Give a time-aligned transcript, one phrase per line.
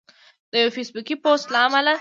[0.51, 1.89] د یو فیسبوکي پوسټ له امله